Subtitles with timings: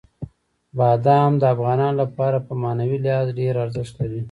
[0.77, 4.19] بادام د افغانانو لپاره په معنوي لحاظ ډېر ارزښت لري.